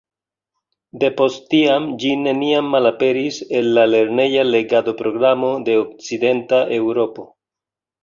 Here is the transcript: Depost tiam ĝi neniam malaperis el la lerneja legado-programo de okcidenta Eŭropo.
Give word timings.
Depost 1.03 1.45
tiam 1.51 1.85
ĝi 2.05 2.15
neniam 2.21 2.73
malaperis 2.77 3.39
el 3.61 3.71
la 3.81 3.85
lerneja 3.93 4.49
legado-programo 4.55 5.55
de 5.71 5.81
okcidenta 5.87 6.67
Eŭropo. 6.83 7.33